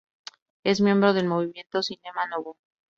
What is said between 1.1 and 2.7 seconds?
del movimiento Cinema Novo.